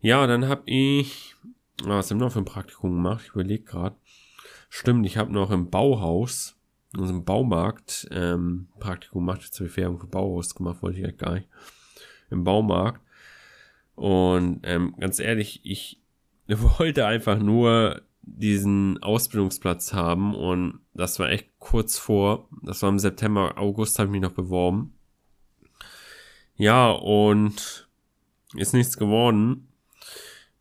Ja, 0.00 0.26
dann 0.26 0.46
habe 0.48 0.62
ich, 0.66 1.34
was 1.82 2.10
haben 2.10 2.20
wir 2.20 2.26
noch 2.26 2.32
für 2.32 2.38
ein 2.38 2.44
Praktikum 2.44 2.92
gemacht? 2.92 3.24
Ich 3.26 3.32
überlege 3.32 3.64
gerade. 3.64 3.96
Stimmt, 4.68 5.06
ich 5.06 5.16
habe 5.16 5.32
noch 5.32 5.50
im 5.50 5.70
Bauhaus, 5.70 6.56
in 6.94 7.00
unserem 7.00 7.24
Baumarkt, 7.24 8.08
ähm, 8.10 8.68
Praktikum 8.78 9.26
gemacht. 9.26 9.42
Jetzt 9.42 9.58
habe 9.58 9.68
ich 9.68 9.76
Werbung 9.76 9.98
für 9.98 10.06
Bauhaus 10.06 10.54
gemacht, 10.54 10.82
wollte 10.82 10.98
ich 10.98 11.04
eigentlich 11.04 11.18
gar 11.18 11.34
nicht. 11.34 11.48
Im 12.30 12.44
Baumarkt. 12.44 13.00
Und 13.94 14.60
ähm, 14.64 14.94
ganz 14.98 15.18
ehrlich, 15.18 15.60
ich 15.64 16.00
wollte 16.48 17.06
einfach 17.06 17.38
nur 17.38 18.02
diesen 18.22 19.02
Ausbildungsplatz 19.02 19.92
haben 19.92 20.34
und 20.34 20.80
das 20.94 21.18
war 21.18 21.30
echt 21.30 21.48
kurz 21.58 21.96
vor, 21.96 22.48
das 22.62 22.82
war 22.82 22.90
im 22.90 22.98
September, 22.98 23.56
August 23.56 23.98
habe 23.98 24.08
ich 24.08 24.12
mich 24.12 24.20
noch 24.20 24.32
beworben. 24.32 24.94
Ja, 26.56 26.90
und 26.90 27.88
ist 28.54 28.74
nichts 28.74 28.96
geworden, 28.96 29.68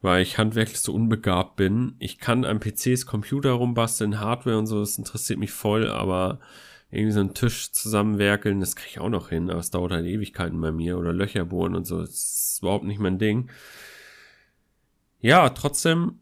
weil 0.05 0.21
ich 0.21 0.37
handwerklich 0.37 0.79
so 0.79 0.93
unbegabt 0.93 1.55
bin. 1.55 1.95
Ich 1.97 2.19
kann 2.19 2.45
an 2.45 2.59
PCs 2.59 3.07
Computer 3.07 3.51
rumbasteln, 3.53 4.19
Hardware 4.19 4.59
und 4.59 4.67
so, 4.67 4.79
das 4.79 4.99
interessiert 4.99 5.39
mich 5.39 5.51
voll, 5.51 5.89
aber 5.89 6.39
irgendwie 6.91 7.11
so 7.11 7.21
einen 7.21 7.33
Tisch 7.33 7.71
zusammenwerkeln, 7.71 8.59
das 8.59 8.75
kriege 8.75 8.91
ich 8.91 8.99
auch 8.99 9.09
noch 9.09 9.29
hin, 9.29 9.49
aber 9.49 9.59
es 9.59 9.71
dauert 9.71 9.91
halt 9.91 10.05
Ewigkeiten 10.05 10.61
bei 10.61 10.71
mir 10.71 10.99
oder 10.99 11.11
Löcher 11.11 11.43
bohren 11.43 11.75
und 11.75 11.85
so, 11.85 12.01
das 12.01 12.11
ist 12.11 12.59
überhaupt 12.61 12.85
nicht 12.85 12.99
mein 12.99 13.17
Ding. 13.17 13.49
Ja, 15.21 15.49
trotzdem 15.49 16.19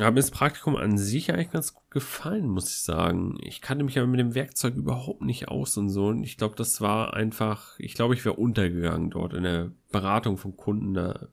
hat 0.00 0.14
mir 0.14 0.20
das 0.20 0.32
Praktikum 0.32 0.74
an 0.74 0.98
sich 0.98 1.32
eigentlich 1.32 1.52
ganz 1.52 1.72
gut 1.72 1.88
gefallen, 1.90 2.48
muss 2.48 2.68
ich 2.68 2.82
sagen. 2.82 3.38
Ich 3.42 3.60
kannte 3.60 3.84
mich 3.84 3.96
aber 3.96 4.08
mit 4.08 4.18
dem 4.18 4.34
Werkzeug 4.34 4.74
überhaupt 4.74 5.22
nicht 5.22 5.48
aus 5.48 5.76
und 5.76 5.88
so. 5.88 6.08
Und 6.08 6.24
ich 6.24 6.36
glaube, 6.36 6.56
das 6.56 6.80
war 6.80 7.14
einfach, 7.14 7.78
ich 7.78 7.94
glaube, 7.94 8.14
ich 8.14 8.24
wäre 8.24 8.36
untergegangen 8.36 9.10
dort 9.10 9.34
in 9.34 9.44
der 9.44 9.70
Beratung 9.90 10.36
von 10.36 10.56
Kunden. 10.56 10.94
Da 10.94 11.28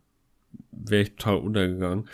wäre 0.72 1.04
ich 1.04 1.16
total 1.16 1.38
untergegangen. 1.38 2.10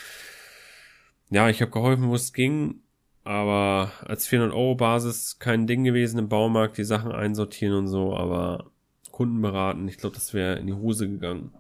Ja, 1.30 1.50
ich 1.50 1.62
habe 1.62 1.72
geholfen, 1.72 2.10
wo 2.10 2.16
es 2.16 2.34
ging. 2.34 2.82
Aber 3.24 3.92
als 4.06 4.28
400 4.28 4.56
Euro 4.56 4.76
Basis 4.76 5.40
kein 5.40 5.66
Ding 5.66 5.84
gewesen 5.84 6.20
im 6.20 6.30
Baumarkt, 6.30 6.78
die 6.78 6.84
Sachen 6.84 7.12
einsortieren 7.12 7.78
und 7.78 7.88
so. 7.88 8.16
Aber 8.16 8.72
Kunden 9.12 9.42
beraten, 9.42 9.88
ich 9.88 9.98
glaube, 9.98 10.16
das 10.16 10.34
wäre 10.34 10.60
in 10.60 10.68
die 10.68 10.74
Hose 10.74 11.10
gegangen. 11.10 11.54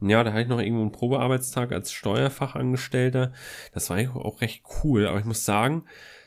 Ja, 0.00 0.22
da 0.24 0.32
hatte 0.32 0.42
ich 0.42 0.48
noch 0.48 0.60
irgendwo 0.60 0.82
einen 0.82 0.92
Probearbeitstag 0.92 1.72
als 1.72 1.92
Steuerfachangestellter. 1.92 3.32
Das 3.72 3.90
war 3.90 3.98
auch 4.16 4.40
recht 4.40 4.62
cool, 4.82 5.06
aber 5.06 5.18
ich 5.18 5.24
muss 5.24 5.44
sagen, 5.44 5.84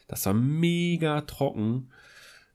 das 0.07 0.25
war 0.25 0.33
mega 0.33 1.21
trocken, 1.21 1.91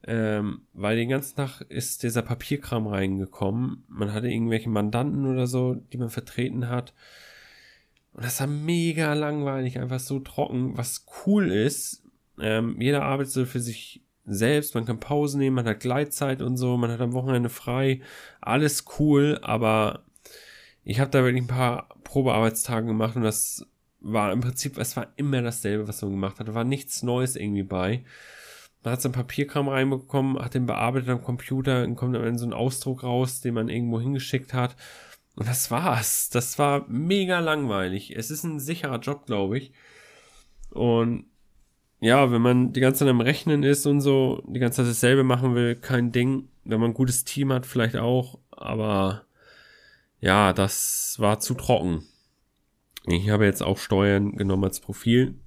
ähm, 0.07 0.61
weil 0.73 0.95
den 0.95 1.09
ganzen 1.09 1.35
Tag 1.35 1.61
ist 1.61 2.03
dieser 2.03 2.21
Papierkram 2.21 2.87
reingekommen. 2.87 3.83
Man 3.87 4.13
hatte 4.13 4.29
irgendwelche 4.29 4.69
Mandanten 4.69 5.25
oder 5.25 5.47
so, 5.47 5.75
die 5.75 5.97
man 5.97 6.09
vertreten 6.09 6.69
hat. 6.69 6.93
Und 8.13 8.23
das 8.23 8.39
war 8.39 8.47
mega 8.47 9.13
langweilig, 9.13 9.79
einfach 9.79 9.99
so 9.99 10.19
trocken. 10.19 10.77
Was 10.77 11.05
cool 11.25 11.51
ist, 11.51 12.03
ähm, 12.39 12.79
jeder 12.79 13.03
arbeitet 13.03 13.33
so 13.33 13.45
für 13.45 13.59
sich 13.59 14.01
selbst, 14.25 14.75
man 14.75 14.85
kann 14.85 14.99
Pause 14.99 15.37
nehmen, 15.37 15.55
man 15.55 15.67
hat 15.67 15.79
Gleitzeit 15.79 16.41
und 16.41 16.57
so, 16.57 16.77
man 16.77 16.91
hat 16.91 17.01
am 17.01 17.13
Wochenende 17.13 17.49
frei, 17.49 18.01
alles 18.41 18.85
cool, 18.99 19.39
aber 19.43 20.03
ich 20.83 20.99
habe 20.99 21.11
da 21.11 21.23
wirklich 21.23 21.43
ein 21.43 21.47
paar 21.47 21.89
Probearbeitstage 22.03 22.87
gemacht 22.87 23.15
und 23.15 23.23
das 23.23 23.65
war 23.99 24.31
im 24.31 24.41
Prinzip, 24.41 24.77
es 24.77 24.95
war 24.95 25.07
immer 25.15 25.41
dasselbe, 25.41 25.87
was 25.87 26.01
man 26.01 26.11
gemacht 26.11 26.39
hat. 26.39 26.47
Da 26.47 26.53
war 26.53 26.63
nichts 26.63 27.01
Neues 27.01 27.35
irgendwie 27.35 27.63
bei. 27.63 28.03
Man 28.85 28.91
hat 28.91 29.01
so 29.01 29.09
ein 29.09 29.13
Papierkram 29.13 29.67
reinbekommen, 29.67 30.37
hat 30.37 30.53
den 30.53 30.67
bearbeitet 30.67 31.09
am 31.09 31.23
Computer, 31.23 31.81
dann 31.81 31.95
kommt 31.95 32.15
dann 32.15 32.37
so 32.37 32.45
ein 32.45 32.53
Ausdruck 32.53 33.01
raus, 33.01 33.41
den 33.41 33.55
man 33.55 33.67
irgendwo 33.67 33.99
hingeschickt 33.99 34.53
hat. 34.53 34.75
Und 35.35 35.47
das 35.47 35.71
war's. 35.71 36.29
Das 36.29 36.59
war 36.59 36.85
mega 36.87 37.39
langweilig. 37.39 38.15
Es 38.15 38.29
ist 38.29 38.43
ein 38.43 38.59
sicherer 38.59 38.99
Job, 38.99 39.25
glaube 39.25 39.57
ich. 39.57 39.73
Und 40.69 41.25
ja, 41.99 42.31
wenn 42.31 42.43
man 42.43 42.73
die 42.73 42.79
ganze 42.79 42.99
Zeit 42.99 43.09
am 43.09 43.21
Rechnen 43.21 43.63
ist 43.63 43.87
und 43.87 44.01
so, 44.01 44.43
die 44.47 44.59
ganze 44.59 44.83
Zeit 44.83 44.91
dasselbe 44.91 45.23
machen 45.23 45.55
will, 45.55 45.75
kein 45.75 46.11
Ding. 46.11 46.49
Wenn 46.63 46.79
man 46.79 46.91
ein 46.91 46.95
gutes 46.95 47.23
Team 47.23 47.51
hat, 47.51 47.65
vielleicht 47.65 47.95
auch. 47.95 48.37
Aber 48.51 49.23
ja, 50.19 50.53
das 50.53 51.15
war 51.17 51.39
zu 51.39 51.55
trocken. 51.55 52.03
Ich 53.07 53.31
habe 53.31 53.45
jetzt 53.45 53.63
auch 53.63 53.79
Steuern 53.79 54.35
genommen 54.35 54.65
als 54.65 54.79
Profil. 54.79 55.39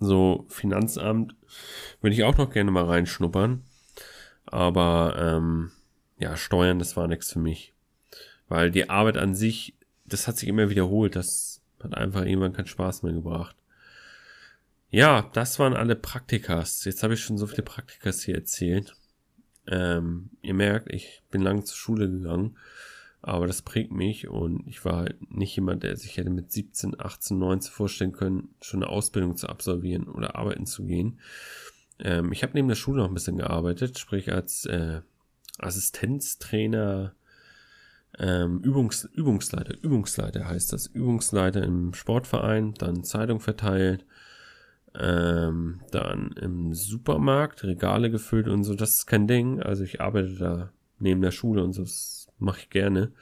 So, 0.00 0.46
Finanzamt 0.48 1.34
würde 2.00 2.14
ich 2.14 2.24
auch 2.24 2.36
noch 2.36 2.50
gerne 2.52 2.70
mal 2.70 2.84
reinschnuppern. 2.84 3.64
Aber 4.46 5.16
ähm, 5.18 5.70
ja, 6.18 6.36
Steuern, 6.36 6.78
das 6.78 6.96
war 6.96 7.08
nichts 7.08 7.32
für 7.32 7.40
mich. 7.40 7.74
Weil 8.48 8.70
die 8.70 8.88
Arbeit 8.88 9.18
an 9.18 9.34
sich, 9.34 9.74
das 10.06 10.26
hat 10.26 10.36
sich 10.36 10.48
immer 10.48 10.70
wiederholt. 10.70 11.16
Das 11.16 11.60
hat 11.82 11.94
einfach 11.94 12.24
irgendwann 12.24 12.52
keinen 12.52 12.66
Spaß 12.66 13.02
mehr 13.02 13.12
gebracht. 13.12 13.56
Ja, 14.90 15.28
das 15.34 15.58
waren 15.58 15.74
alle 15.74 15.96
Praktikas. 15.96 16.84
Jetzt 16.84 17.02
habe 17.02 17.14
ich 17.14 17.20
schon 17.20 17.36
so 17.36 17.46
viele 17.46 17.62
Praktikas 17.62 18.22
hier 18.22 18.36
erzählt. 18.36 18.96
Ähm, 19.66 20.30
ihr 20.40 20.54
merkt, 20.54 20.90
ich 20.92 21.22
bin 21.30 21.42
lang 21.42 21.64
zur 21.64 21.76
Schule 21.76 22.08
gegangen, 22.08 22.56
aber 23.22 23.46
das 23.46 23.62
prägt 23.62 23.92
mich 23.92 24.28
und 24.28 24.66
ich 24.66 24.84
war 24.84 24.98
halt 24.98 25.32
nicht 25.32 25.54
jemand, 25.56 25.82
der 25.82 25.96
sich 25.96 26.16
hätte 26.16 26.30
mit 26.30 26.52
17, 26.52 27.00
18, 27.00 27.38
19 27.38 27.72
vorstellen 27.72 28.12
können, 28.12 28.54
schon 28.60 28.82
eine 28.82 28.92
Ausbildung 28.92 29.36
zu 29.36 29.48
absolvieren 29.48 30.08
oder 30.08 30.36
arbeiten 30.36 30.66
zu 30.66 30.84
gehen. 30.84 31.18
Ähm, 31.98 32.32
ich 32.32 32.42
habe 32.42 32.52
neben 32.54 32.68
der 32.68 32.76
Schule 32.76 33.02
noch 33.02 33.08
ein 33.08 33.14
bisschen 33.14 33.38
gearbeitet, 33.38 33.98
sprich 33.98 34.32
als 34.32 34.66
äh, 34.66 35.00
Assistenztrainer, 35.58 37.14
ähm, 38.18 38.60
Übungs 38.60 39.04
Übungsleiter, 39.12 39.74
Übungsleiter 39.82 40.46
heißt 40.46 40.72
das, 40.72 40.86
Übungsleiter 40.86 41.62
im 41.62 41.94
Sportverein, 41.94 42.74
dann 42.74 43.04
Zeitung 43.04 43.40
verteilt, 43.40 44.06
ähm, 44.98 45.80
dann 45.90 46.32
im 46.40 46.72
Supermarkt, 46.72 47.64
Regale 47.64 48.10
gefüllt 48.10 48.48
und 48.48 48.64
so, 48.64 48.74
das 48.74 48.94
ist 48.94 49.06
kein 49.06 49.26
Ding. 49.26 49.60
Also 49.60 49.84
ich 49.84 50.00
arbeite 50.00 50.34
da 50.36 50.72
neben 51.00 51.22
der 51.22 51.30
Schule 51.30 51.62
und 51.62 51.72
so, 51.72 51.82
das 51.82 52.28
mache 52.38 52.60
ich 52.60 52.70
gerne, 52.70 53.12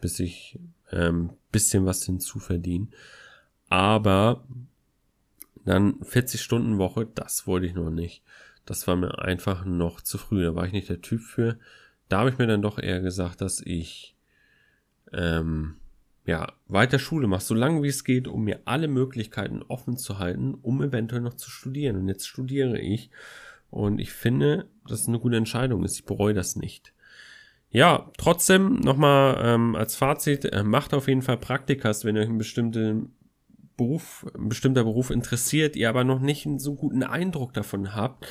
bis 0.00 0.18
ich 0.20 0.58
ähm, 0.92 1.30
bisschen 1.52 1.86
was 1.86 2.04
hinzuverdiene. 2.04 2.88
Aber 3.68 4.44
dann 5.64 6.02
40 6.02 6.40
Stunden 6.40 6.78
Woche, 6.78 7.06
das 7.06 7.46
wollte 7.46 7.66
ich 7.66 7.74
noch 7.74 7.90
nicht. 7.90 8.22
Das 8.64 8.86
war 8.86 8.96
mir 8.96 9.18
einfach 9.18 9.64
noch 9.64 10.00
zu 10.00 10.18
früh. 10.18 10.42
Da 10.42 10.54
war 10.54 10.66
ich 10.66 10.72
nicht 10.72 10.88
der 10.88 11.00
Typ 11.00 11.20
für. 11.20 11.58
Da 12.08 12.20
habe 12.20 12.30
ich 12.30 12.38
mir 12.38 12.46
dann 12.46 12.62
doch 12.62 12.78
eher 12.78 13.00
gesagt, 13.00 13.40
dass 13.40 13.60
ich 13.60 14.14
ähm, 15.12 15.76
ja, 16.26 16.52
weiter 16.66 16.98
Schule 16.98 17.26
machst, 17.26 17.46
so 17.46 17.54
lange 17.54 17.82
wie 17.82 17.88
es 17.88 18.04
geht, 18.04 18.28
um 18.28 18.44
mir 18.44 18.60
alle 18.66 18.88
Möglichkeiten 18.88 19.62
offen 19.62 19.96
zu 19.96 20.18
halten, 20.18 20.54
um 20.54 20.82
eventuell 20.82 21.22
noch 21.22 21.34
zu 21.34 21.50
studieren. 21.50 21.96
Und 21.96 22.08
jetzt 22.08 22.28
studiere 22.28 22.78
ich. 22.78 23.10
Und 23.70 23.98
ich 23.98 24.12
finde, 24.12 24.68
dass 24.86 25.02
es 25.02 25.08
eine 25.08 25.18
gute 25.18 25.36
Entscheidung 25.36 25.84
ist. 25.84 25.98
Ich 25.98 26.04
bereue 26.04 26.34
das 26.34 26.56
nicht. 26.56 26.92
Ja, 27.70 28.10
trotzdem 28.16 28.76
nochmal 28.76 29.40
ähm, 29.44 29.76
als 29.76 29.94
Fazit, 29.94 30.46
äh, 30.46 30.62
macht 30.62 30.94
auf 30.94 31.06
jeden 31.06 31.22
Fall 31.22 31.36
Praktikas, 31.36 32.04
wenn 32.04 32.16
ihr 32.16 32.22
euch 32.22 32.28
einen 32.28 32.38
bestimmten 32.38 33.17
Beruf, 33.78 34.26
bestimmter 34.36 34.82
Beruf 34.82 35.10
interessiert, 35.10 35.76
ihr 35.76 35.88
aber 35.88 36.02
noch 36.02 36.18
nicht 36.18 36.44
einen 36.44 36.58
so 36.58 36.74
guten 36.74 37.04
Eindruck 37.04 37.54
davon 37.54 37.94
habt. 37.94 38.26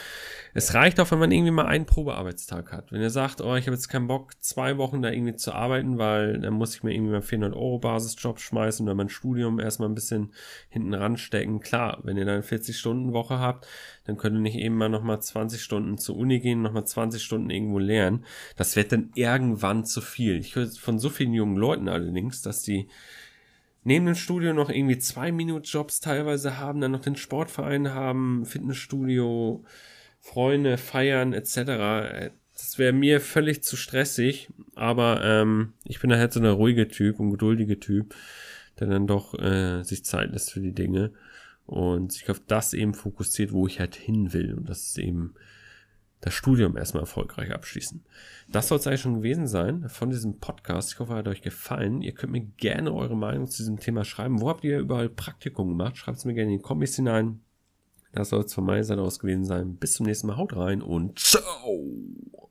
Es 0.54 0.74
reicht 0.74 1.00
auch, 1.00 1.10
wenn 1.10 1.20
man 1.20 1.32
irgendwie 1.32 1.52
mal 1.52 1.66
einen 1.66 1.86
Probearbeitstag 1.86 2.74
hat. 2.74 2.92
Wenn 2.92 3.02
ihr 3.02 3.10
sagt, 3.10 3.40
oh, 3.40 3.56
ich 3.56 3.66
habe 3.66 3.76
jetzt 3.76 3.88
keinen 3.88 4.08
Bock, 4.08 4.34
zwei 4.42 4.78
Wochen 4.78 5.02
da 5.02 5.10
irgendwie 5.10 5.36
zu 5.36 5.54
arbeiten, 5.54 5.98
weil 5.98 6.40
dann 6.40 6.54
muss 6.54 6.76
ich 6.76 6.84
mir 6.84 6.94
irgendwie 6.94 7.14
mal 7.14 7.22
400 7.22 7.54
Euro 7.56 7.80
Basisjob 7.80 8.40
schmeißen 8.40 8.86
oder 8.86 8.94
mein 8.94 9.08
Studium 9.08 9.60
erstmal 9.60 9.88
ein 9.88 9.96
bisschen 9.96 10.34
hinten 10.68 10.94
ranstecken. 10.94 11.62
Klar, 11.62 12.00
wenn 12.04 12.18
ihr 12.18 12.26
dann 12.26 12.44
40 12.44 12.78
Stunden 12.78 13.14
Woche 13.14 13.40
habt, 13.40 13.68
dann 14.04 14.18
könnt 14.18 14.36
ihr 14.36 14.42
nicht 14.42 14.58
eben 14.58 14.76
mal 14.76 14.90
nochmal 14.90 15.22
20 15.22 15.62
Stunden 15.62 15.98
zur 15.98 16.18
Uni 16.18 16.40
gehen, 16.40 16.62
nochmal 16.62 16.86
20 16.86 17.24
Stunden 17.24 17.50
irgendwo 17.50 17.80
lernen. 17.80 18.26
Das 18.58 18.76
wird 18.76 18.92
dann 18.92 19.12
irgendwann 19.16 19.86
zu 19.86 20.02
viel. 20.02 20.40
Ich 20.40 20.58
höre 20.58 20.68
von 20.68 21.00
so 21.00 21.10
vielen 21.10 21.34
jungen 21.34 21.56
Leuten 21.56 21.88
allerdings, 21.88 22.42
dass 22.42 22.64
die 22.64 22.90
neben 23.88 24.06
dem 24.06 24.16
Studio 24.16 24.54
noch 24.54 24.70
irgendwie 24.70 24.98
zwei 24.98 25.32
Minuten 25.32 25.64
Jobs 25.64 26.02
teilweise 26.02 26.58
haben, 26.58 26.82
dann 26.82 26.92
noch 26.92 27.00
den 27.00 27.16
Sportverein 27.16 27.94
haben, 27.94 28.46
Fitnessstudio, 28.46 29.64
Freunde, 30.20 30.78
feiern 30.78 31.32
etc. 31.32 32.34
Das 32.54 32.78
wäre 32.78 32.92
mir 32.92 33.22
völlig 33.22 33.64
zu 33.64 33.78
stressig, 33.78 34.50
aber 34.76 35.24
ähm, 35.24 35.72
ich 35.86 36.02
bin 36.02 36.10
da 36.10 36.18
halt 36.18 36.34
so 36.34 36.42
der 36.42 36.52
ruhige 36.52 36.90
Typ 36.90 37.18
und 37.22 37.32
geduldige 37.32 37.80
Typ. 37.80 38.14
der 38.78 38.88
dann 38.88 39.08
doch 39.08 39.34
äh, 39.40 39.84
sich 39.84 40.04
Zeit 40.04 40.32
lässt 40.32 40.52
für 40.52 40.60
die 40.60 40.74
Dinge 40.74 41.14
und 41.66 42.12
sich 42.12 42.30
auf 42.30 42.42
das 42.46 42.74
eben 42.74 42.94
fokussiert, 42.94 43.54
wo 43.54 43.68
ich 43.68 43.80
halt 43.80 43.96
hin 43.96 44.34
will. 44.34 44.54
Und 44.54 44.68
das 44.70 44.88
ist 44.88 45.00
eben 45.00 45.34
das 46.22 46.34
Studium 46.34 46.78
erstmal 46.78 47.04
erfolgreich 47.04 47.52
abschließen. 47.52 48.04
Das 48.50 48.68
soll 48.68 48.80
es 48.80 48.88
eigentlich 48.88 49.02
schon 49.02 49.18
gewesen 49.18 49.48
sein 49.48 49.88
von 49.90 50.10
diesem 50.10 50.40
Podcast. 50.40 50.92
Ich 50.92 51.00
hoffe, 51.00 51.14
er 51.14 51.18
hat 51.20 51.28
euch 51.28 51.42
gefallen. 51.42 52.02
Ihr 52.02 52.14
könnt 52.14 52.32
mir 52.32 52.42
gerne 52.42 52.94
eure 52.94 53.16
Meinung 53.16 53.48
zu 53.48 53.58
diesem 53.58 53.80
Thema 53.80 54.04
schreiben. 54.04 54.42
Wo 54.42 54.50
habt 54.50 54.64
ihr 54.64 54.80
überall 54.80 55.10
Praktikum 55.10 55.70
gemacht? 55.70 55.98
Schreibt 55.98 56.18
es 56.18 56.26
mir 56.26 56.34
gerne 56.34 56.52
in 56.54 56.58
die 56.58 56.64
Kommis 56.64 56.96
hinein. 56.96 57.42
Das 58.14 58.30
soll 58.30 58.44
es 58.44 58.54
von 58.54 58.66
meiner 58.66 58.84
Seite 58.84 59.02
aus 59.02 59.20
gewesen 59.20 59.46
sein. 59.46 59.76
Bis 59.76 59.94
zum 59.94 60.06
nächsten 60.06 60.28
Mal. 60.28 60.38
Haut 60.38 60.56
rein 60.56 60.82
und 60.82 61.20
ciao! 61.20 62.50